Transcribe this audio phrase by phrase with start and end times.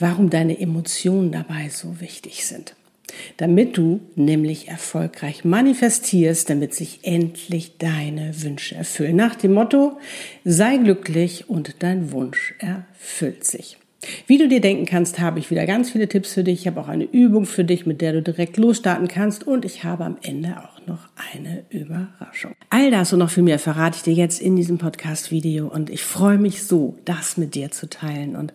[0.00, 2.74] warum deine Emotionen dabei so wichtig sind.
[3.38, 9.16] Damit du nämlich erfolgreich manifestierst, damit sich endlich deine Wünsche erfüllen.
[9.16, 9.98] Nach dem Motto,
[10.44, 13.78] sei glücklich und dein Wunsch erfüllt sich.
[14.26, 16.60] Wie du dir denken kannst, habe ich wieder ganz viele Tipps für dich.
[16.60, 19.46] Ich habe auch eine Übung für dich, mit der du direkt losstarten kannst.
[19.46, 22.52] Und ich habe am Ende auch noch eine Überraschung.
[22.70, 25.68] All das und noch viel mehr verrate ich dir jetzt in diesem Podcast-Video.
[25.68, 28.36] Und ich freue mich so, das mit dir zu teilen.
[28.36, 28.54] Und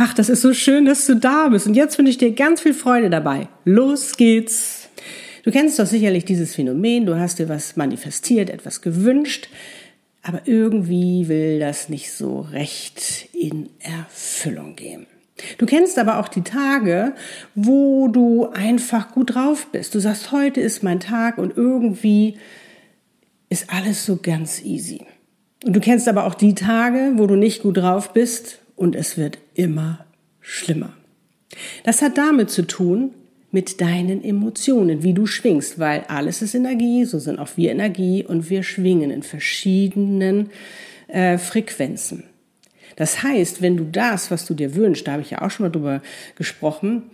[0.00, 1.66] Ach, das ist so schön, dass du da bist.
[1.66, 3.48] Und jetzt wünsche ich dir ganz viel Freude dabei.
[3.64, 4.88] Los geht's.
[5.42, 7.04] Du kennst doch sicherlich dieses Phänomen.
[7.04, 9.48] Du hast dir was manifestiert, etwas gewünscht.
[10.22, 15.08] Aber irgendwie will das nicht so recht in Erfüllung gehen.
[15.58, 17.14] Du kennst aber auch die Tage,
[17.56, 19.96] wo du einfach gut drauf bist.
[19.96, 22.38] Du sagst, heute ist mein Tag und irgendwie
[23.48, 25.00] ist alles so ganz easy.
[25.66, 29.18] Und du kennst aber auch die Tage, wo du nicht gut drauf bist und es
[29.18, 30.06] wird immer
[30.40, 30.94] schlimmer.
[31.84, 33.12] Das hat damit zu tun,
[33.50, 38.22] mit deinen Emotionen, wie du schwingst, weil alles ist Energie, so sind auch wir Energie
[38.22, 40.50] und wir schwingen in verschiedenen
[41.08, 42.24] äh, Frequenzen.
[42.96, 45.64] Das heißt, wenn du das, was du dir wünschst, da habe ich ja auch schon
[45.64, 46.02] mal drüber
[46.34, 47.04] gesprochen,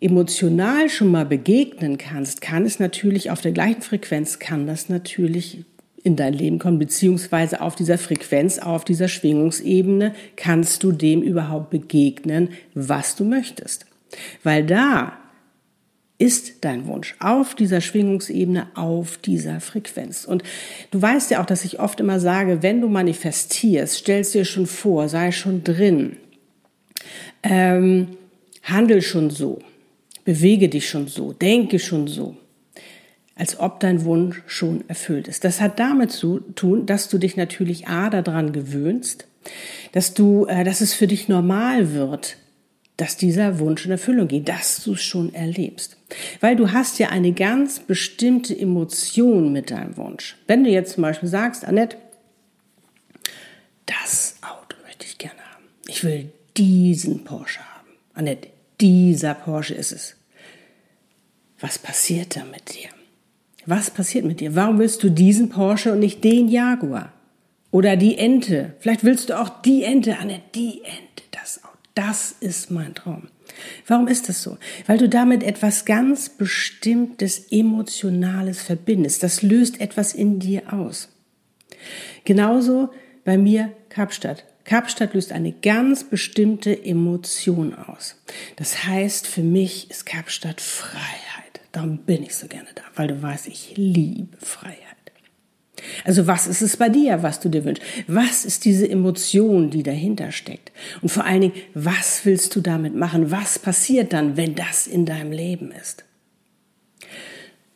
[0.00, 5.64] emotional schon mal begegnen kannst, kann es natürlich auf der gleichen Frequenz, kann das natürlich
[6.04, 11.70] in dein Leben kommen, beziehungsweise auf dieser Frequenz, auf dieser Schwingungsebene kannst du dem überhaupt
[11.70, 13.86] begegnen, was du möchtest.
[14.42, 15.14] Weil da
[16.18, 20.26] ist dein Wunsch auf dieser Schwingungsebene, auf dieser Frequenz.
[20.26, 20.42] Und
[20.90, 24.66] du weißt ja auch, dass ich oft immer sage, wenn du manifestierst, stellst dir schon
[24.66, 26.18] vor, sei schon drin,
[27.42, 28.18] ähm,
[28.62, 29.60] handel schon so,
[30.24, 32.36] bewege dich schon so, denke schon so
[33.36, 35.44] als ob dein Wunsch schon erfüllt ist.
[35.44, 39.26] Das hat damit zu tun, dass du dich natürlich A daran gewöhnst,
[39.92, 42.36] dass du, äh, dass es für dich normal wird,
[42.96, 45.96] dass dieser Wunsch in Erfüllung geht, dass du es schon erlebst.
[46.40, 50.36] Weil du hast ja eine ganz bestimmte Emotion mit deinem Wunsch.
[50.46, 51.96] Wenn du jetzt zum Beispiel sagst, Annette,
[53.86, 55.64] das Auto möchte ich gerne haben.
[55.88, 57.88] Ich will diesen Porsche haben.
[58.14, 58.48] Annette,
[58.80, 60.16] dieser Porsche ist es.
[61.58, 62.93] Was passiert da mit dir?
[63.66, 64.54] Was passiert mit dir?
[64.54, 67.12] Warum willst du diesen Porsche und nicht den Jaguar?
[67.70, 68.74] Oder die Ente?
[68.78, 71.76] Vielleicht willst du auch die Ente, Anne, die Ente, das auch.
[71.94, 73.28] Das ist mein Traum.
[73.86, 74.58] Warum ist das so?
[74.86, 79.22] Weil du damit etwas ganz Bestimmtes, Emotionales verbindest.
[79.22, 81.08] Das löst etwas in dir aus.
[82.24, 82.90] Genauso
[83.24, 84.44] bei mir Kapstadt.
[84.64, 88.16] Kapstadt löst eine ganz bestimmte Emotion aus.
[88.56, 91.33] Das heißt, für mich ist Kapstadt Freiheit.
[91.74, 94.78] Darum bin ich so gerne da, weil du weißt, ich liebe Freiheit.
[96.04, 97.84] Also was ist es bei dir, was du dir wünschst?
[98.06, 100.70] Was ist diese Emotion, die dahinter steckt?
[101.02, 103.32] Und vor allen Dingen, was willst du damit machen?
[103.32, 106.04] Was passiert dann, wenn das in deinem Leben ist?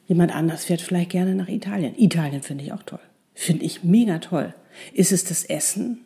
[0.07, 1.99] Jemand anders fährt vielleicht gerne nach Italien.
[1.99, 3.01] Italien finde ich auch toll.
[3.35, 4.55] Finde ich mega toll.
[4.93, 6.05] Ist es das Essen?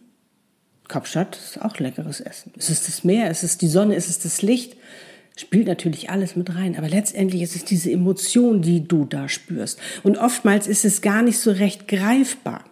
[0.88, 2.52] Kapstadt ist auch leckeres Essen.
[2.56, 3.31] Ist es das Meer?
[3.31, 3.97] Ist es die Sonne?
[3.97, 4.78] Ist es das Licht?
[5.37, 9.78] Spielt natürlich alles mit rein, aber letztendlich ist es diese Emotion, die du da spürst.
[10.03, 12.65] Und oftmals ist es gar nicht so recht greifbar.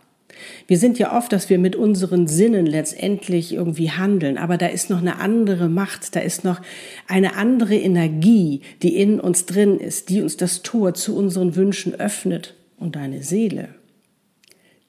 [0.66, 4.91] Wir sind ja oft, dass wir mit unseren Sinnen letztendlich irgendwie handeln, aber da ist
[4.91, 6.60] noch eine andere Macht, da ist noch
[7.06, 11.94] eine andere Energie, die in uns drin ist, die uns das Tor zu unseren Wünschen
[11.94, 12.54] öffnet.
[12.78, 13.69] Und deine Seele,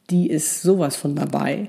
[0.09, 1.68] die ist sowas von dabei.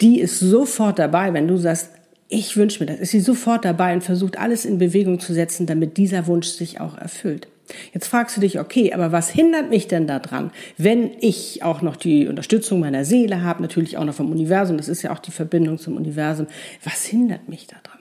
[0.00, 1.90] Die ist sofort dabei, wenn du sagst,
[2.30, 3.00] ich wünsche mir das.
[3.00, 6.80] Ist sie sofort dabei und versucht alles in Bewegung zu setzen, damit dieser Wunsch sich
[6.80, 7.48] auch erfüllt.
[7.92, 11.96] Jetzt fragst du dich, okay, aber was hindert mich denn daran, wenn ich auch noch
[11.96, 15.30] die Unterstützung meiner Seele habe, natürlich auch noch vom Universum, das ist ja auch die
[15.30, 16.46] Verbindung zum Universum,
[16.82, 17.98] was hindert mich daran?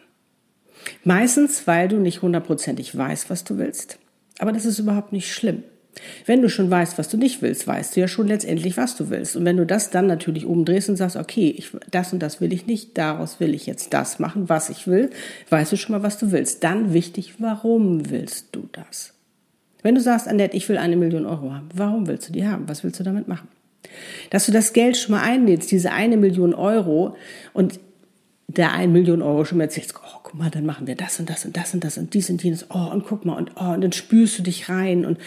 [1.04, 4.00] Meistens, weil du nicht hundertprozentig weißt, was du willst.
[4.40, 5.64] Aber das ist überhaupt nicht schlimm.
[6.26, 9.10] Wenn du schon weißt, was du nicht willst, weißt du ja schon letztendlich, was du
[9.10, 9.36] willst.
[9.36, 12.54] Und wenn du das dann natürlich umdrehst und sagst, okay, ich, das und das will
[12.54, 15.10] ich nicht, daraus will ich jetzt das machen, was ich will,
[15.50, 16.64] weißt du schon mal, was du willst.
[16.64, 19.14] Dann wichtig, warum willst du das?
[19.82, 22.68] Wenn du sagst, Annette, ich will eine Million Euro haben, warum willst du die haben?
[22.68, 23.48] Was willst du damit machen?
[24.30, 27.16] Dass du das Geld schon mal einlädst, diese eine Million Euro
[27.54, 27.80] und
[28.50, 31.30] der 1 Million Euro schon mal erzählst, oh, guck mal, dann machen wir das und
[31.30, 33.74] das und das und das und dies und jenes, oh, und guck mal, und oh,
[33.74, 35.20] und dann spürst du dich rein und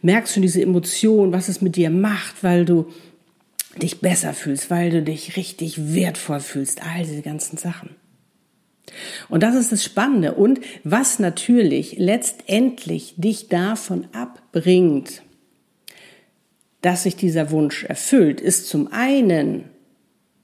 [0.00, 2.86] merkst schon diese Emotion, was es mit dir macht, weil du
[3.80, 7.90] dich besser fühlst, weil du dich richtig wertvoll fühlst, all diese ganzen Sachen.
[9.28, 10.34] Und das ist das Spannende.
[10.34, 15.22] Und was natürlich letztendlich dich davon abbringt,
[16.80, 19.66] dass sich dieser Wunsch erfüllt, ist zum einen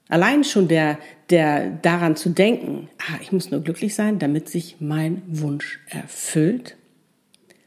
[0.08, 0.98] allein schon der,
[1.30, 6.76] der daran zu denken, ah, ich muss nur glücklich sein, damit sich mein Wunsch erfüllt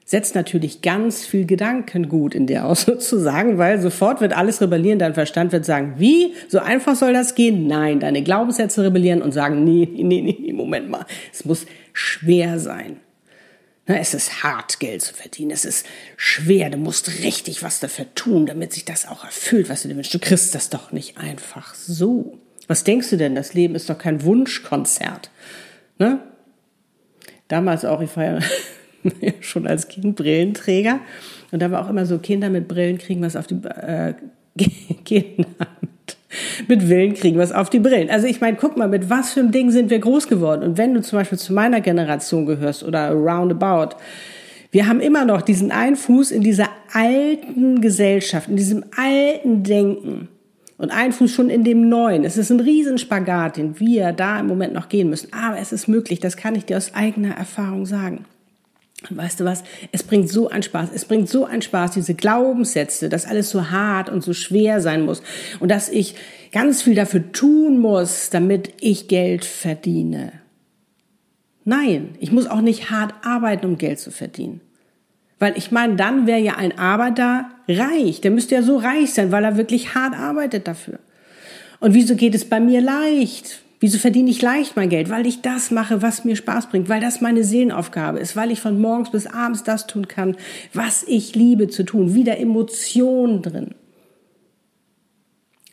[0.10, 5.14] setzt natürlich ganz viel Gedankengut in dir aus sozusagen, weil sofort wird alles rebellieren, dein
[5.14, 6.34] Verstand wird sagen, wie?
[6.48, 7.68] So einfach soll das gehen?
[7.68, 12.98] Nein, deine Glaubenssätze rebellieren und sagen, nee, nee, nee, Moment mal, es muss schwer sein.
[13.96, 15.52] Es ist hart, Geld zu verdienen.
[15.52, 16.70] Es ist schwer.
[16.70, 20.14] Du musst richtig was dafür tun, damit sich das auch erfüllt, was du dir wünschst.
[20.14, 22.38] Du kriegst das doch nicht einfach so.
[22.68, 23.34] Was denkst du denn?
[23.34, 25.32] Das Leben ist doch kein Wunschkonzert.
[25.98, 26.20] Ne?
[27.48, 28.40] Damals auch, ich war ja
[29.42, 31.00] schon als Kind Brillenträger.
[31.52, 34.14] Und da war auch immer so, Kinder mit Brillen kriegen was auf die, äh,
[35.04, 35.48] Kinder
[36.68, 38.10] mit, Willen kriegen was auf die Brillen.
[38.10, 40.64] Also ich meine, guck mal, mit was für einem Ding sind wir groß geworden?
[40.64, 43.96] Und wenn du zum Beispiel zu meiner Generation gehörst oder roundabout,
[44.72, 50.28] wir haben immer noch diesen einen Fuß in dieser alten Gesellschaft, in diesem alten Denken
[50.78, 52.24] und einen Fuß schon in dem neuen.
[52.24, 55.34] Es ist ein Riesenspagat, den wir da im Moment noch gehen müssen.
[55.34, 58.26] Aber es ist möglich, das kann ich dir aus eigener Erfahrung sagen.
[59.10, 59.63] Und weißt du was?
[59.92, 60.90] Es bringt so einen Spaß.
[60.94, 65.06] Es bringt so einen Spaß, diese Glaubenssätze, dass alles so hart und so schwer sein
[65.06, 65.22] muss
[65.60, 66.16] und dass ich
[66.51, 70.34] ganz viel dafür tun muss, damit ich Geld verdiene.
[71.63, 74.60] Nein, ich muss auch nicht hart arbeiten, um Geld zu verdienen.
[75.38, 78.19] Weil ich meine, dann wäre ja ein Arbeiter reich.
[78.19, 81.00] Der müsste ja so reich sein, weil er wirklich hart arbeitet dafür.
[81.80, 83.62] Und wieso geht es bei mir leicht?
[83.80, 85.10] Wieso verdiene ich leicht mein Geld?
[85.10, 88.60] Weil ich das mache, was mir Spaß bringt, weil das meine Seelenaufgabe ist, weil ich
[88.60, 90.36] von morgens bis abends das tun kann,
[90.74, 92.14] was ich liebe zu tun.
[92.14, 93.76] Wieder Emotionen drin.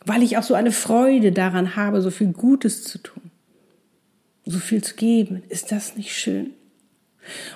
[0.05, 3.23] Weil ich auch so eine Freude daran habe, so viel Gutes zu tun.
[4.45, 5.43] So viel zu geben.
[5.49, 6.51] Ist das nicht schön?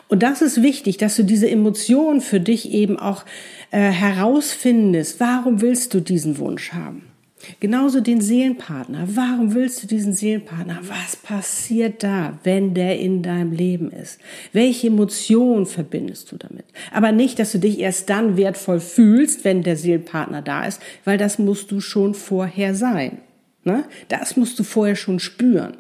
[0.09, 3.24] Und das ist wichtig, dass du diese Emotionen für dich eben auch
[3.71, 5.21] äh, herausfindest.
[5.21, 7.11] Warum willst du diesen Wunsch haben?
[7.59, 9.07] Genauso den Seelenpartner.
[9.13, 10.79] Warum willst du diesen Seelenpartner?
[10.83, 14.19] Was passiert da, wenn der in deinem Leben ist?
[14.53, 16.65] Welche Emotionen verbindest du damit?
[16.91, 21.17] Aber nicht, dass du dich erst dann wertvoll fühlst, wenn der Seelenpartner da ist, weil
[21.17, 23.19] das musst du schon vorher sein.
[23.63, 23.85] Ne?
[24.07, 25.77] Das musst du vorher schon spüren.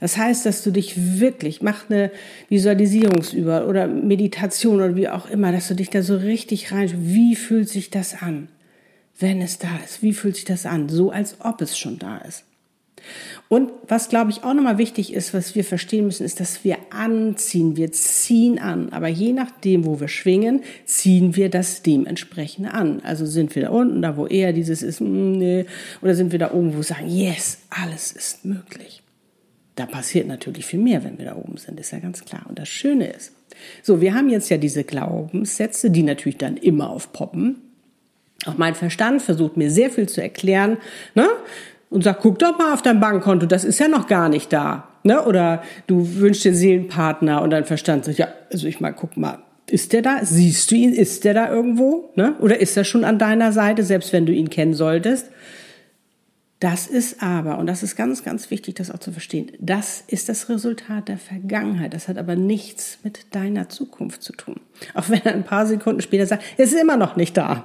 [0.00, 2.10] Das heißt, dass du dich wirklich, mach eine
[2.48, 7.34] Visualisierungsüber oder Meditation oder wie auch immer, dass du dich da so richtig rein, wie
[7.34, 8.48] fühlt sich das an?
[9.18, 10.02] Wenn es da ist.
[10.02, 10.88] Wie fühlt sich das an?
[10.88, 12.44] So als ob es schon da ist.
[13.48, 16.76] Und was, glaube ich, auch nochmal wichtig ist, was wir verstehen müssen, ist, dass wir
[16.90, 17.76] anziehen.
[17.76, 18.92] Wir ziehen an.
[18.92, 23.00] Aber je nachdem, wo wir schwingen, ziehen wir das dementsprechend an.
[23.04, 25.64] Also sind wir da unten, da wo eher dieses ist, mm, nee,
[26.02, 29.02] oder sind wir da oben, wo wir sagen, yes, alles ist möglich.
[29.76, 32.44] Da passiert natürlich viel mehr, wenn wir da oben sind, ist ja ganz klar.
[32.48, 33.32] Und das Schöne ist,
[33.82, 37.67] so, wir haben jetzt ja diese Glaubenssätze, die natürlich dann immer aufpoppen.
[38.46, 40.78] Auch mein Verstand versucht mir sehr viel zu erklären,
[41.14, 41.28] ne?
[41.90, 44.88] Und sagt, guck doch mal auf dein Bankkonto, das ist ja noch gar nicht da,
[45.02, 45.24] ne?
[45.24, 49.38] Oder du wünschst dir Seelenpartner und dein Verstand sagt, ja, also ich mal, guck mal,
[49.70, 50.20] ist der da?
[50.22, 50.92] Siehst du ihn?
[50.92, 52.10] Ist der da irgendwo?
[52.14, 52.34] Ne?
[52.40, 55.30] Oder ist er schon an deiner Seite, selbst wenn du ihn kennen solltest?
[56.60, 60.28] Das ist aber, und das ist ganz, ganz wichtig, das auch zu verstehen, das ist
[60.28, 61.94] das Resultat der Vergangenheit.
[61.94, 64.56] Das hat aber nichts mit deiner Zukunft zu tun.
[64.94, 67.64] Auch wenn er ein paar Sekunden später sagt, es ist immer noch nicht da.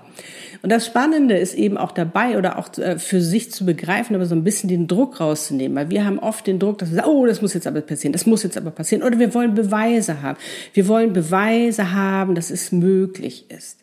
[0.62, 4.28] Und das Spannende ist eben auch dabei oder auch äh, für sich zu begreifen, aber
[4.28, 5.76] so ein bisschen den Druck rauszunehmen.
[5.76, 8.14] Weil wir haben oft den Druck, dass wir sagen, oh, das muss jetzt aber passieren,
[8.14, 9.02] das muss jetzt aber passieren.
[9.02, 10.38] Oder wir wollen Beweise haben.
[10.74, 13.80] Wir wollen Beweise haben, dass es möglich ist.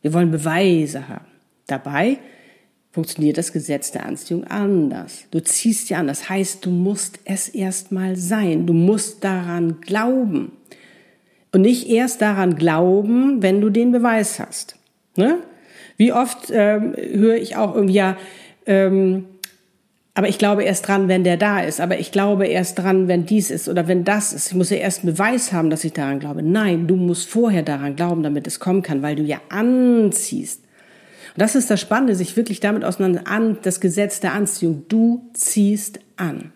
[0.00, 1.26] Wir wollen Beweise haben.
[1.66, 2.18] Dabei
[2.96, 5.26] funktioniert das Gesetz der Anziehung anders.
[5.30, 6.06] Du ziehst ja an.
[6.06, 8.64] Das heißt, du musst es erstmal sein.
[8.64, 10.52] Du musst daran glauben.
[11.52, 14.76] Und nicht erst daran glauben, wenn du den Beweis hast.
[15.14, 15.40] Ne?
[15.98, 18.16] Wie oft ähm, höre ich auch irgendwie, ja,
[18.64, 19.26] ähm,
[20.14, 21.82] aber ich glaube erst dran, wenn der da ist.
[21.82, 24.46] Aber ich glaube erst dran, wenn dies ist oder wenn das ist.
[24.46, 26.42] Ich muss ja erst einen Beweis haben, dass ich daran glaube.
[26.42, 30.65] Nein, du musst vorher daran glauben, damit es kommen kann, weil du ja anziehst.
[31.36, 34.86] Und das ist das Spannende, sich wirklich damit auseinander an, das Gesetz der Anziehung.
[34.88, 36.52] Du ziehst an.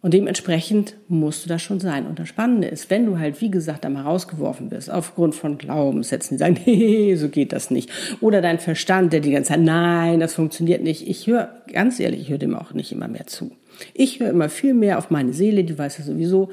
[0.00, 2.06] Und dementsprechend musst du das schon sein.
[2.06, 6.36] Und das Spannende ist, wenn du halt, wie gesagt, einmal rausgeworfen bist, aufgrund von Glaubenssätzen,
[6.36, 7.90] die sagen, nee, so geht das nicht.
[8.22, 11.06] Oder dein Verstand, der die ganze Zeit, nein, das funktioniert nicht.
[11.06, 13.52] Ich höre, ganz ehrlich, ich höre dem auch nicht immer mehr zu.
[13.92, 16.48] Ich höre immer viel mehr auf meine Seele, die weiß ja sowieso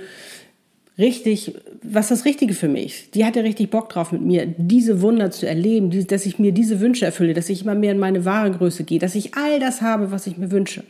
[0.99, 3.09] richtig, was das Richtige für mich.
[3.11, 6.51] Die hat ja richtig Bock drauf mit mir, diese Wunder zu erleben, dass ich mir
[6.51, 9.59] diese Wünsche erfülle, dass ich immer mehr in meine wahre Größe gehe, dass ich all
[9.59, 10.83] das habe, was ich mir wünsche.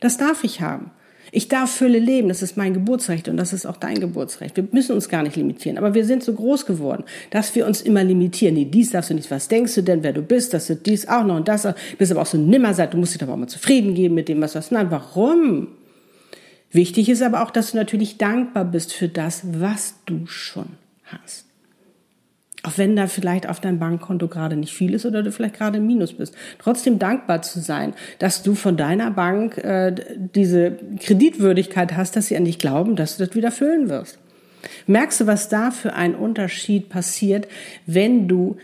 [0.00, 0.90] Das darf ich haben.
[1.34, 4.54] Ich darf Fülle leben, das ist mein Geburtsrecht und das ist auch dein Geburtsrecht.
[4.54, 7.80] Wir müssen uns gar nicht limitieren, aber wir sind so groß geworden, dass wir uns
[7.80, 8.54] immer limitieren.
[8.54, 11.08] Nee, dies darfst du nicht, was denkst du denn, wer du bist, dass du dies
[11.08, 11.66] auch noch und das,
[11.96, 14.28] bist aber auch so nimmer seid, du musst dich doch auch mal zufrieden geben mit
[14.28, 14.72] dem, was du hast.
[14.72, 15.68] Nein, warum?
[16.72, 20.66] Wichtig ist aber auch, dass du natürlich dankbar bist für das, was du schon
[21.04, 21.46] hast.
[22.64, 25.78] Auch wenn da vielleicht auf deinem Bankkonto gerade nicht viel ist oder du vielleicht gerade
[25.78, 26.34] im Minus bist.
[26.58, 29.92] Trotzdem dankbar zu sein, dass du von deiner Bank äh,
[30.34, 34.18] diese Kreditwürdigkeit hast, dass sie an dich glauben, dass du das wieder füllen wirst.
[34.86, 37.48] Merkst du, was da für ein Unterschied passiert,
[37.84, 38.56] wenn du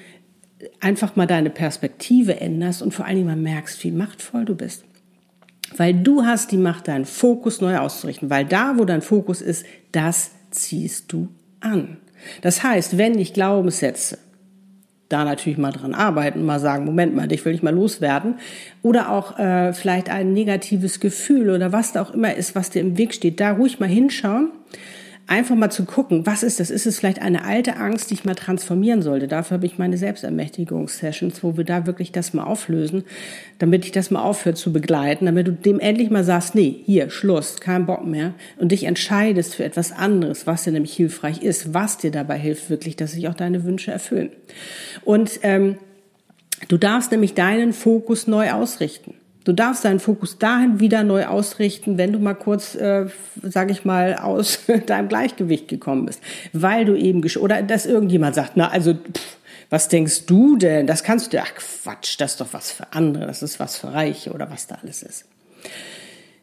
[0.80, 4.84] einfach mal deine Perspektive änderst und vor allen Dingen mal merkst, wie machtvoll du bist.
[5.76, 8.30] Weil du hast die Macht, deinen Fokus neu auszurichten.
[8.30, 11.28] Weil da, wo dein Fokus ist, das ziehst du
[11.60, 11.98] an.
[12.42, 14.18] Das heißt, wenn ich Glaubenssätze,
[15.08, 18.34] da natürlich mal dran arbeiten, mal sagen, Moment mal, dich will ich mal loswerden,
[18.82, 22.80] oder auch äh, vielleicht ein negatives Gefühl oder was da auch immer ist, was dir
[22.80, 24.50] im Weg steht, da ruhig mal hinschauen
[25.28, 26.70] einfach mal zu gucken, was ist das?
[26.70, 29.28] Ist es vielleicht eine alte Angst, die ich mal transformieren sollte?
[29.28, 33.04] Dafür habe ich meine Selbstermächtigungssessions, wo wir da wirklich das mal auflösen,
[33.58, 37.10] damit ich das mal aufhöre zu begleiten, damit du dem endlich mal sagst, nee, hier,
[37.10, 41.74] Schluss, kein Bock mehr und dich entscheidest für etwas anderes, was dir nämlich hilfreich ist,
[41.74, 44.30] was dir dabei hilft wirklich, dass sich auch deine Wünsche erfüllen.
[45.04, 45.76] Und ähm,
[46.68, 49.14] du darfst nämlich deinen Fokus neu ausrichten.
[49.48, 53.06] Du darfst deinen Fokus dahin wieder neu ausrichten, wenn du mal kurz, äh,
[53.42, 56.20] sage ich mal, aus deinem Gleichgewicht gekommen bist,
[56.52, 59.38] weil du eben oder dass irgendjemand sagt, na also pff,
[59.70, 60.86] was denkst du denn?
[60.86, 63.90] Das kannst du, ach Quatsch, das ist doch was für andere, das ist was für
[63.90, 65.24] Reiche oder was da alles ist.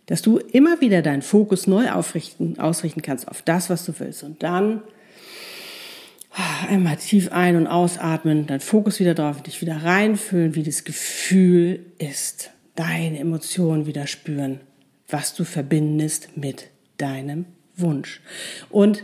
[0.07, 4.23] Dass du immer wieder deinen Fokus neu aufrichten, ausrichten kannst auf das, was du willst
[4.23, 4.81] und dann
[6.67, 11.85] einmal tief ein- und ausatmen, dein Fokus wieder drauf, dich wieder reinfühlen, wie das Gefühl
[11.99, 14.59] ist deine Emotionen wieder spüren,
[15.07, 16.67] was du verbindest mit
[16.97, 17.45] deinem
[17.77, 18.21] Wunsch.
[18.69, 19.03] Und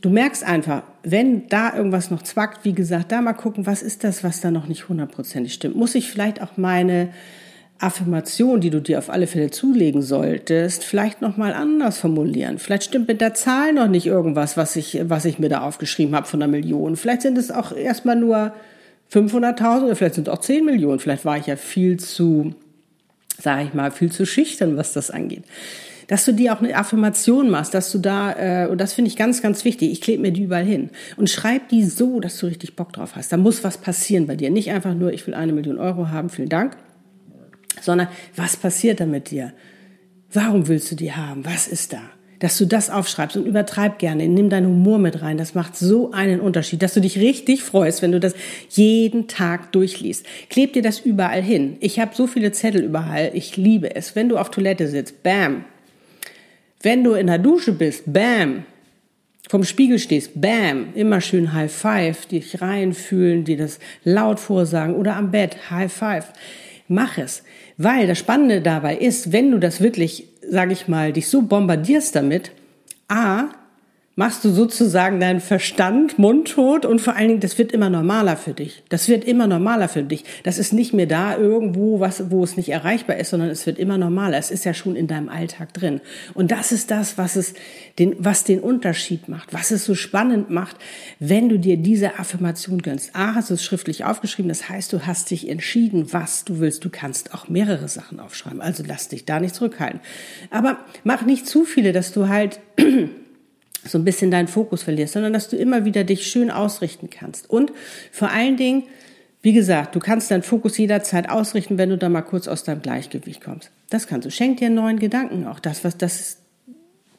[0.00, 4.04] du merkst einfach, wenn da irgendwas noch zwackt, wie gesagt, da mal gucken, was ist
[4.04, 5.76] das, was da noch nicht hundertprozentig stimmt.
[5.76, 7.10] Muss ich vielleicht auch meine
[7.78, 12.58] Affirmation, die du dir auf alle Fälle zulegen solltest, vielleicht noch mal anders formulieren.
[12.58, 16.14] Vielleicht stimmt mit der Zahl noch nicht irgendwas, was ich, was ich mir da aufgeschrieben
[16.14, 16.96] habe von einer Million.
[16.96, 18.52] Vielleicht sind es auch erstmal nur
[19.10, 20.98] 500.000 oder vielleicht sind es auch 10 Millionen.
[20.98, 22.54] Vielleicht war ich ja viel zu
[23.40, 25.44] sage ich mal, viel zu schüchtern, was das angeht.
[26.06, 29.16] Dass du dir auch eine Affirmation machst, dass du da, äh, und das finde ich
[29.16, 32.46] ganz, ganz wichtig, ich klebe mir die überall hin und schreib die so, dass du
[32.46, 33.32] richtig Bock drauf hast.
[33.32, 34.50] Da muss was passieren bei dir.
[34.50, 36.76] Nicht einfach nur, ich will eine Million Euro haben, vielen Dank,
[37.80, 39.52] sondern was passiert da mit dir?
[40.32, 41.44] Warum willst du die haben?
[41.44, 42.02] Was ist da?
[42.40, 45.38] Dass du das aufschreibst und übertreib gerne, nimm deinen Humor mit rein.
[45.38, 48.34] Das macht so einen Unterschied, dass du dich richtig freust, wenn du das
[48.70, 50.26] jeden Tag durchliest.
[50.48, 51.76] Kleb dir das überall hin.
[51.80, 53.30] Ich habe so viele Zettel überall.
[53.34, 54.16] Ich liebe es.
[54.16, 55.64] Wenn du auf Toilette sitzt, bam.
[56.82, 58.64] Wenn du in der Dusche bist, bam.
[59.50, 60.94] Vom Spiegel stehst, bam.
[60.94, 66.32] Immer schön High Five, dich reinfühlen, dir das laut vorsagen oder am Bett, High Five.
[66.88, 67.42] Mach es.
[67.76, 72.14] Weil das Spannende dabei ist, wenn du das wirklich sage ich mal, dich so bombardierst
[72.16, 72.50] damit,
[73.08, 73.48] a,
[74.20, 78.52] machst du sozusagen deinen Verstand mundtot und vor allen Dingen, das wird immer normaler für
[78.52, 78.82] dich.
[78.90, 80.24] Das wird immer normaler für dich.
[80.42, 83.78] Das ist nicht mehr da irgendwo, was, wo es nicht erreichbar ist, sondern es wird
[83.78, 84.36] immer normaler.
[84.36, 86.02] Es ist ja schon in deinem Alltag drin.
[86.34, 87.54] Und das ist das, was es
[87.98, 90.76] den, was den Unterschied macht, was es so spannend macht,
[91.18, 93.16] wenn du dir diese Affirmation gönnst.
[93.16, 94.50] A, hast du es schriftlich aufgeschrieben.
[94.50, 96.84] Das heißt, du hast dich entschieden, was du willst.
[96.84, 98.60] Du kannst auch mehrere Sachen aufschreiben.
[98.60, 100.00] Also lass dich da nicht zurückhalten.
[100.50, 102.60] Aber mach nicht zu viele, dass du halt
[103.84, 107.48] so ein bisschen deinen Fokus verlierst, sondern dass du immer wieder dich schön ausrichten kannst.
[107.48, 107.72] Und
[108.12, 108.84] vor allen Dingen,
[109.42, 112.82] wie gesagt, du kannst deinen Fokus jederzeit ausrichten, wenn du da mal kurz aus deinem
[112.82, 113.70] Gleichgewicht kommst.
[113.88, 114.30] Das kannst du.
[114.30, 115.46] Schenk dir neuen Gedanken.
[115.46, 116.38] Auch das, was das ist,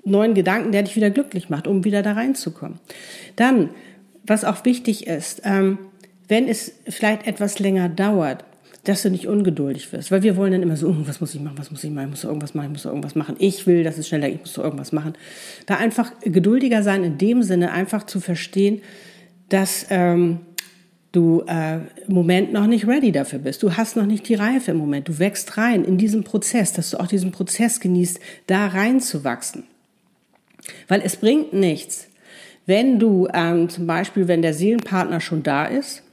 [0.03, 2.79] neuen Gedanken, der dich wieder glücklich macht, um wieder da reinzukommen.
[3.35, 3.69] Dann,
[4.23, 5.77] was auch wichtig ist, ähm,
[6.27, 8.45] wenn es vielleicht etwas länger dauert,
[8.83, 10.11] dass du nicht ungeduldig wirst.
[10.11, 12.05] Weil wir wollen dann immer so, oh, was muss ich machen, was muss ich machen,
[12.05, 13.35] ich muss irgendwas machen, ich muss irgendwas machen.
[13.37, 15.13] Ich will, dass es schneller, ich muss irgendwas machen.
[15.67, 18.81] Da einfach geduldiger sein, in dem Sinne einfach zu verstehen,
[19.49, 20.39] dass ähm,
[21.11, 21.75] du äh,
[22.07, 23.61] im Moment noch nicht ready dafür bist.
[23.61, 25.07] Du hast noch nicht die Reife im Moment.
[25.07, 29.65] Du wächst rein in diesen Prozess, dass du auch diesen Prozess genießt, da reinzuwachsen.
[30.87, 32.07] Weil es bringt nichts,
[32.65, 36.03] wenn du ähm, zum Beispiel, wenn der Seelenpartner schon da ist,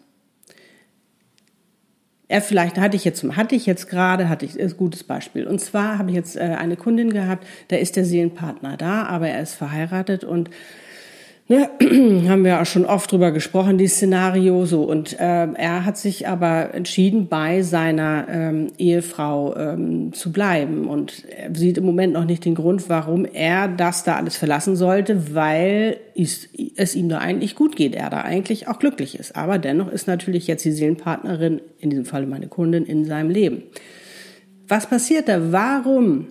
[2.29, 5.47] er vielleicht hatte ich jetzt hatte ich jetzt gerade hatte ich ein gutes Beispiel.
[5.47, 9.29] Und zwar habe ich jetzt äh, eine Kundin gehabt, da ist der Seelenpartner da, aber
[9.29, 10.51] er ist verheiratet und
[11.51, 11.71] Ne,
[12.29, 14.83] haben wir auch schon oft drüber gesprochen, die Szenario so.
[14.83, 20.87] Und äh, er hat sich aber entschieden, bei seiner ähm, Ehefrau ähm, zu bleiben.
[20.87, 21.25] Und
[21.55, 25.97] sieht im Moment noch nicht den Grund, warum er das da alles verlassen sollte, weil
[26.15, 29.35] es, es ihm da eigentlich gut geht, er da eigentlich auch glücklich ist.
[29.35, 33.63] Aber dennoch ist natürlich jetzt die Seelenpartnerin, in diesem Falle meine Kundin, in seinem Leben.
[34.67, 35.51] Was passiert da?
[35.51, 36.27] Warum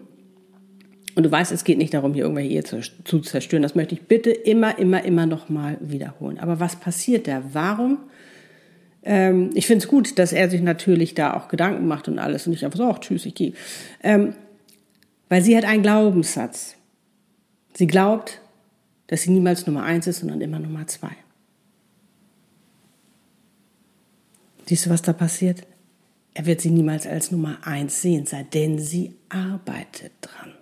[1.17, 3.63] und du weißt, es geht nicht darum, hier irgendwelche Ehe zu, zu zerstören.
[3.63, 6.37] Das möchte ich bitte immer, immer, immer noch mal wiederholen.
[6.37, 7.41] Aber was passiert da?
[7.53, 7.97] Warum?
[9.01, 12.45] Ähm, ich finde es gut, dass er sich natürlich da auch Gedanken macht und alles
[12.45, 13.53] und nicht einfach so, ach, tschüss, ich gehe.
[14.03, 14.35] Ähm,
[15.27, 16.75] weil sie hat einen Glaubenssatz.
[17.73, 18.39] Sie glaubt,
[19.07, 21.15] dass sie niemals Nummer eins ist, sondern immer Nummer zwei.
[24.67, 25.65] Siehst du, was da passiert?
[26.35, 30.56] Er wird sie niemals als Nummer eins sehen, sei denn sie arbeitet dran.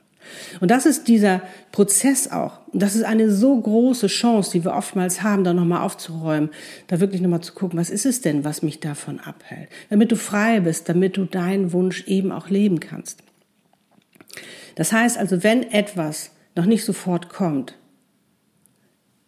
[0.59, 2.59] Und das ist dieser Prozess auch.
[2.71, 6.49] Und das ist eine so große Chance, die wir oftmals haben, da nochmal aufzuräumen,
[6.87, 9.69] da wirklich nochmal zu gucken, was ist es denn, was mich davon abhält?
[9.89, 13.23] Damit du frei bist, damit du deinen Wunsch eben auch leben kannst.
[14.75, 17.75] Das heißt also, wenn etwas noch nicht sofort kommt,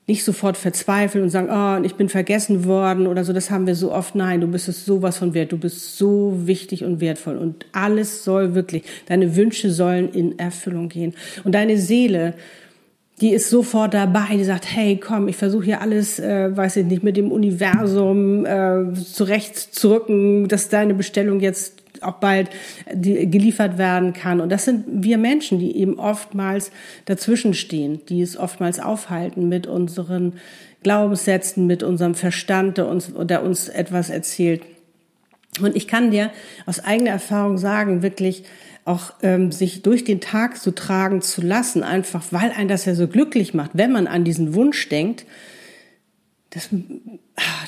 [0.07, 3.75] nicht sofort verzweifeln und sagen, oh, ich bin vergessen worden oder so, das haben wir
[3.75, 4.15] so oft.
[4.15, 8.23] Nein, du bist es sowas von wert, du bist so wichtig und wertvoll und alles
[8.23, 11.13] soll wirklich, deine Wünsche sollen in Erfüllung gehen.
[11.43, 12.35] Und deine Seele,
[13.19, 16.85] die ist sofort dabei, die sagt, hey, komm, ich versuche hier alles, äh, weiß ich
[16.85, 22.50] nicht, mit dem Universum äh, zurechtzurücken, dass deine Bestellung jetzt auch bald
[22.94, 24.42] die, geliefert werden kann.
[24.42, 26.72] Und das sind wir Menschen, die eben oftmals
[27.06, 30.34] dazwischen stehen, die es oftmals aufhalten mit unseren
[30.84, 34.62] Glaubenssätzen, mit unserem Verstand, der uns, der uns etwas erzählt.
[35.60, 36.32] Und ich kann dir
[36.66, 38.44] aus eigener Erfahrung sagen, wirklich
[38.86, 42.96] auch ähm, sich durch den Tag so tragen zu lassen, einfach weil ein das ja
[42.96, 45.25] so glücklich macht, wenn man an diesen Wunsch denkt,
[46.51, 46.70] das,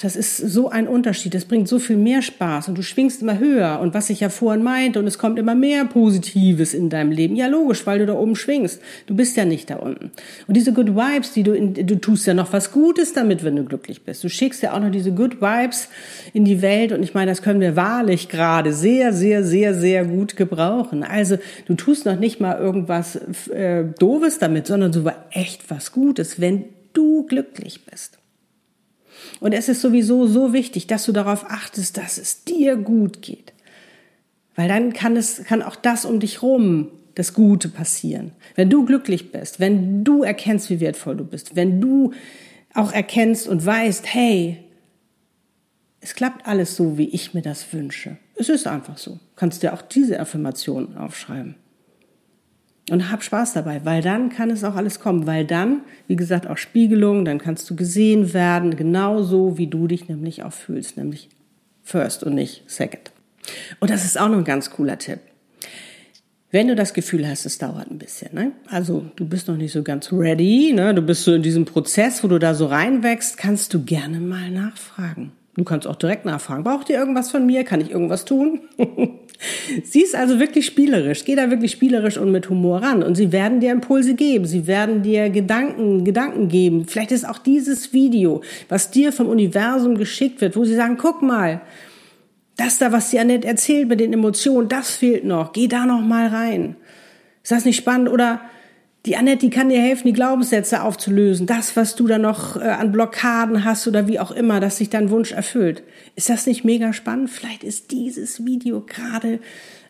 [0.02, 1.34] das ist so ein Unterschied.
[1.34, 3.80] Das bringt so viel mehr Spaß und du schwingst immer höher.
[3.82, 7.36] Und was ich ja vorhin meinte, und es kommt immer mehr Positives in deinem Leben.
[7.36, 8.82] Ja, logisch, weil du da oben schwingst.
[9.08, 10.12] Du bist ja nicht da unten.
[10.48, 13.56] Und diese Good Vibes, die du, in, du tust ja noch was Gutes damit, wenn
[13.56, 14.24] du glücklich bist.
[14.24, 15.90] Du schickst ja auch noch diese Good Vibes
[16.34, 16.92] in die Welt.
[16.92, 21.04] Und ich meine, das können wir wahrlich gerade sehr, sehr, sehr, sehr gut gebrauchen.
[21.04, 23.18] Also, du tust noch nicht mal irgendwas
[23.50, 28.19] äh, Doofes damit, sondern so echt was Gutes, wenn du glücklich bist.
[29.40, 33.54] Und es ist sowieso so wichtig, dass du darauf achtest, dass es dir gut geht.
[34.56, 38.32] Weil dann kann es, kann auch das um dich rum das Gute passieren.
[38.56, 42.14] Wenn du glücklich bist, wenn du erkennst, wie wertvoll du bist, wenn du
[42.74, 44.58] auch erkennst und weißt, hey,
[46.02, 48.18] es klappt alles so, wie ich mir das wünsche.
[48.36, 49.20] Es ist einfach so.
[49.36, 51.56] Kannst dir auch diese Affirmation aufschreiben.
[52.92, 56.48] Und hab Spaß dabei, weil dann kann es auch alles kommen, weil dann, wie gesagt,
[56.48, 61.30] auch Spiegelung, dann kannst du gesehen werden, genauso wie du dich nämlich auch fühlst, nämlich
[61.84, 63.12] first und nicht second.
[63.80, 65.20] Und das ist auch noch ein ganz cooler Tipp.
[66.52, 68.54] Wenn du das Gefühl hast, es dauert ein bisschen, ne?
[68.68, 70.96] also du bist noch nicht so ganz ready, ne?
[70.96, 74.50] du bist so in diesem Prozess, wo du da so reinwächst, kannst du gerne mal
[74.50, 75.32] nachfragen.
[75.56, 77.64] Du kannst auch direkt nachfragen, braucht ihr irgendwas von mir?
[77.66, 78.62] Kann ich irgendwas tun?
[79.84, 81.24] Sie ist also wirklich spielerisch.
[81.24, 83.04] Geh da wirklich spielerisch und mit Humor ran.
[83.04, 84.46] Und sie werden dir Impulse geben.
[84.46, 86.86] Sie werden dir Gedanken, Gedanken geben.
[86.88, 91.22] Vielleicht ist auch dieses Video, was dir vom Universum geschickt wird, wo sie sagen, guck
[91.22, 91.62] mal,
[92.58, 95.54] das da, was die Annette erzählt mit den Emotionen, das fehlt noch.
[95.54, 96.76] Geh da noch mal rein.
[97.42, 98.10] Ist das nicht spannend?
[98.10, 98.42] Oder
[99.06, 101.48] die Annette, die kann dir helfen, die Glaubenssätze aufzulösen.
[101.48, 104.90] Das, was du da noch äh, an Blockaden hast oder wie auch immer, dass sich
[104.90, 105.84] dein Wunsch erfüllt.
[106.16, 107.30] Ist das nicht mega spannend?
[107.30, 109.40] Vielleicht ist dieses Video gerade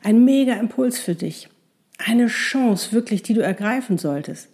[0.04, 1.50] ein mega Impuls für dich.
[1.98, 4.50] Eine Chance wirklich, die du ergreifen solltest.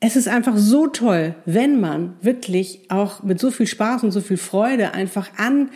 [0.00, 4.20] Es ist einfach so toll, wenn man wirklich auch mit so viel Spaß und so
[4.20, 5.70] viel Freude einfach an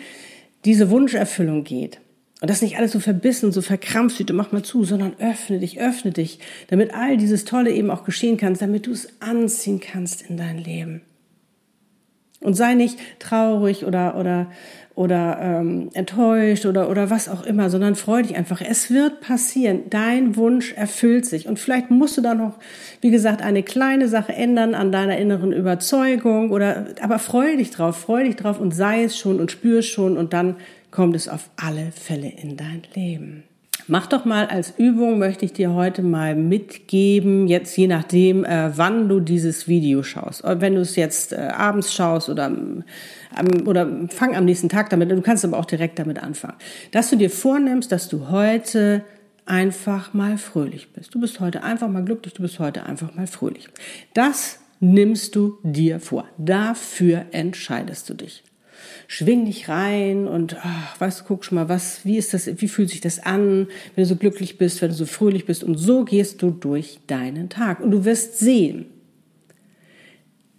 [0.65, 2.01] diese Wunscherfüllung geht.
[2.41, 5.79] Und das nicht alles so verbissen, so verkrampft sieht, mach mal zu, sondern öffne dich,
[5.79, 10.23] öffne dich, damit all dieses Tolle eben auch geschehen kann, damit du es anziehen kannst
[10.23, 11.03] in dein Leben.
[12.43, 14.47] Und sei nicht traurig oder, oder,
[14.95, 18.63] oder ähm, enttäuscht oder, oder was auch immer, sondern freu dich einfach.
[18.63, 19.83] Es wird passieren.
[19.91, 21.47] Dein Wunsch erfüllt sich.
[21.47, 22.59] Und vielleicht musst du da noch,
[23.03, 27.99] wie gesagt, eine kleine Sache ändern an deiner inneren Überzeugung oder, aber freu dich drauf,
[27.99, 30.57] freu dich drauf und sei es schon und spür es schon und dann
[30.91, 33.45] kommt es auf alle Fälle in dein Leben.
[33.87, 38.71] Mach doch mal als Übung, möchte ich dir heute mal mitgeben, jetzt je nachdem, äh,
[38.77, 40.43] wann du dieses Video schaust.
[40.45, 42.85] Wenn du es jetzt äh, abends schaust oder, ähm,
[43.67, 46.55] oder fang am nächsten Tag damit, du kannst aber auch direkt damit anfangen.
[46.93, 49.03] Dass du dir vornimmst, dass du heute
[49.45, 51.15] einfach mal fröhlich bist.
[51.15, 53.69] Du bist heute einfach mal glücklich, du bist heute einfach mal fröhlich.
[54.15, 56.27] Das nimmst du dir vor.
[56.39, 58.45] Dafür entscheidest du dich
[59.11, 62.69] schwing dich rein und ach, weißt du, guck schon mal, was, wie ist das, wie
[62.69, 65.75] fühlt sich das an, wenn du so glücklich bist, wenn du so fröhlich bist und
[65.79, 68.87] so gehst du durch deinen Tag und du wirst sehen,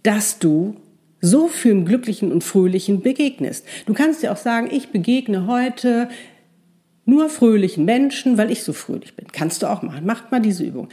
[0.03, 0.75] dass du
[1.21, 3.65] so vielen Glücklichen und Fröhlichen begegnest.
[3.85, 6.09] Du kannst dir auch sagen, ich begegne heute
[7.05, 9.27] nur fröhlichen Menschen, weil ich so fröhlich bin.
[9.31, 10.05] Kannst du auch machen.
[10.05, 10.89] Macht mal diese Übung.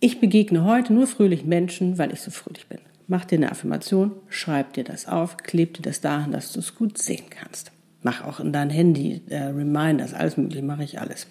[0.00, 2.78] Ich begegne heute nur fröhlichen Menschen, weil ich so fröhlich bin.
[3.08, 6.74] Mach dir eine Affirmation, schreib dir das auf, kleb dir das dahin, dass du es
[6.74, 7.70] gut sehen kannst.
[8.02, 11.26] Mach auch in dein Handy äh, Reminders, alles mögliche, mache ich alles.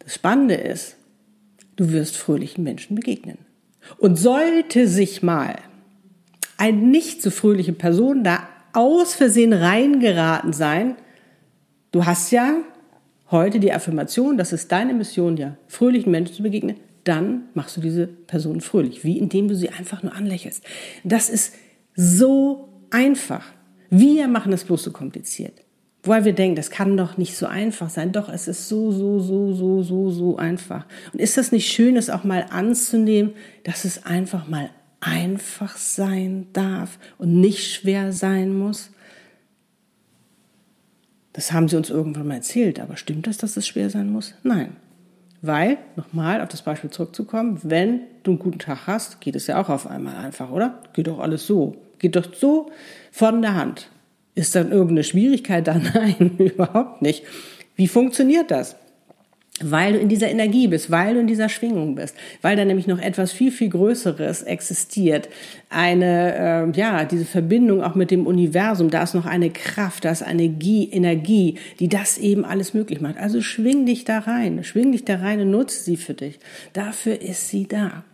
[0.00, 0.96] Das Spannende ist,
[1.76, 3.38] du wirst fröhlichen Menschen begegnen.
[3.98, 5.56] Und sollte sich mal
[6.58, 10.96] eine nicht so fröhliche Person da aus Versehen reingeraten sein,
[11.92, 12.56] du hast ja
[13.30, 17.80] heute die Affirmation, das ist deine Mission, ja, fröhlichen Menschen zu begegnen, dann machst du
[17.80, 20.64] diese Person fröhlich, wie indem du sie einfach nur anlächelst.
[21.04, 21.54] Das ist
[21.94, 23.44] so einfach.
[23.90, 25.62] Wir machen es bloß so kompliziert.
[26.02, 28.12] Weil wir denken, das kann doch nicht so einfach sein.
[28.12, 30.86] Doch, es ist so, so, so, so, so, so einfach.
[31.12, 33.32] Und ist das nicht schön, es auch mal anzunehmen,
[33.64, 38.90] dass es einfach mal einfach sein darf und nicht schwer sein muss?
[41.32, 44.34] Das haben sie uns irgendwann mal erzählt, aber stimmt das, dass es schwer sein muss?
[44.42, 44.76] Nein.
[45.46, 49.60] Weil, nochmal auf das Beispiel zurückzukommen, wenn du einen guten Tag hast, geht es ja
[49.60, 50.82] auch auf einmal einfach, oder?
[50.92, 51.76] Geht doch alles so.
[51.98, 52.70] Geht doch so
[53.12, 53.90] von der Hand.
[54.34, 55.74] Ist dann irgendeine Schwierigkeit da?
[55.94, 57.24] Nein, überhaupt nicht.
[57.76, 58.76] Wie funktioniert das?
[59.62, 62.86] Weil du in dieser Energie bist, weil du in dieser Schwingung bist, weil da nämlich
[62.86, 65.30] noch etwas viel, viel Größeres existiert.
[65.70, 70.10] Eine, äh, ja, diese Verbindung auch mit dem Universum, da ist noch eine Kraft, da
[70.10, 73.16] ist eine Energie, die das eben alles möglich macht.
[73.16, 76.38] Also schwing dich da rein, schwing dich da rein und nutze sie für dich.
[76.74, 78.04] Dafür ist sie da.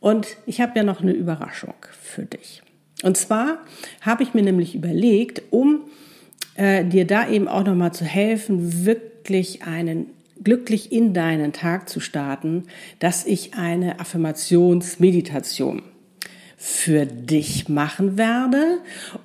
[0.00, 2.62] Und ich habe ja noch eine Überraschung für dich.
[3.02, 3.58] Und zwar
[4.00, 5.82] habe ich mir nämlich überlegt, um
[6.56, 10.06] äh, dir da eben auch nochmal zu helfen, wirklich einen
[10.42, 12.64] glücklich in deinen Tag zu starten,
[12.98, 15.82] dass ich eine Affirmationsmeditation
[16.58, 18.78] für dich machen werde.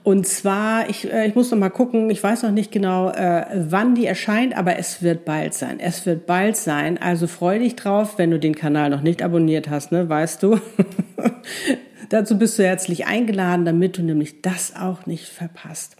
[0.03, 3.45] Und zwar, ich, äh, ich muss noch mal gucken, ich weiß noch nicht genau, äh,
[3.55, 5.79] wann die erscheint, aber es wird bald sein.
[5.79, 6.97] Es wird bald sein.
[6.97, 10.59] Also freu dich drauf, wenn du den Kanal noch nicht abonniert hast, ne, weißt du.
[12.09, 15.95] Dazu bist du herzlich eingeladen, damit du nämlich das auch nicht verpasst.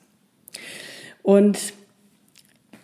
[1.24, 1.58] Und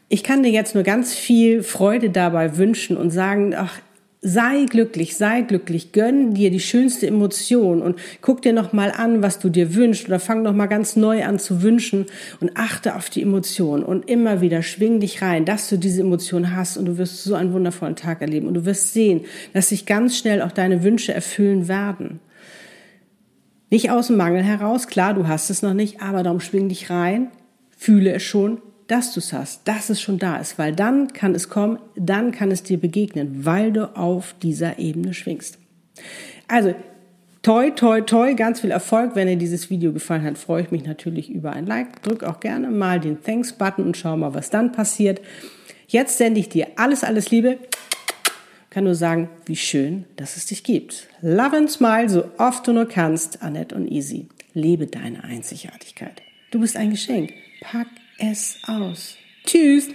[0.10, 3.80] ich kann dir jetzt nur ganz viel Freude dabei wünschen und sagen, ach,
[4.22, 9.22] sei glücklich, sei glücklich, gönn dir die schönste Emotion und guck dir noch mal an,
[9.22, 12.08] was du dir wünschst oder fang noch mal ganz neu an zu wünschen
[12.40, 16.56] und achte auf die Emotion und immer wieder schwing dich rein, dass du diese Emotion
[16.56, 19.22] hast und du wirst so einen wundervollen Tag erleben und du wirst sehen,
[19.54, 22.20] dass sich ganz schnell auch deine Wünsche erfüllen werden.
[23.70, 26.90] Nicht aus dem Mangel heraus, klar, du hast es noch nicht, aber darum schwing dich
[26.90, 27.28] rein,
[27.78, 31.36] fühle es schon, dass du es hast, dass es schon da ist, weil dann kann
[31.36, 35.60] es kommen, dann kann es dir begegnen, weil du auf dieser Ebene schwingst.
[36.48, 36.74] Also,
[37.42, 39.16] toi, toi, toi, ganz viel Erfolg.
[39.16, 42.02] Wenn dir dieses Video gefallen hat, freue ich mich natürlich über ein Like.
[42.04, 45.22] Drück auch gerne mal den Thanks-Button und schau mal, was dann passiert.
[45.88, 47.58] Jetzt sende ich dir alles, alles Liebe.
[48.70, 51.08] Kann nur sagen, wie schön, dass es dich gibt.
[51.22, 53.42] Love and smile, so oft du nur kannst.
[53.42, 54.28] Annette und Easy.
[54.54, 56.22] Lebe deine Einzigartigkeit.
[56.52, 57.34] Du bist ein Geschenk.
[57.62, 59.18] Pack es aus.
[59.46, 59.90] Tschüss.